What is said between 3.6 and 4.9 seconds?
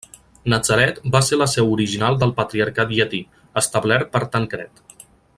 establert per Tancred.